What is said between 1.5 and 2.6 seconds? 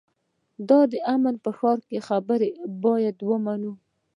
ښار کې خبره